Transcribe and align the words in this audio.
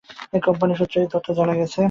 Company 0.43 0.73
সূত্রে 0.79 0.97
এ 0.99 1.13
তথ্য 1.13 1.27
জানা 1.37 1.53
গেছে। 1.59 1.79